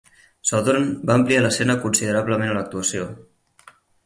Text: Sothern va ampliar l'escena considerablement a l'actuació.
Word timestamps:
Sothern 0.51 0.87
va 1.09 1.17
ampliar 1.21 1.43
l'escena 1.43 1.75
considerablement 1.85 2.55
a 2.55 2.57
l'actuació. 2.59 3.07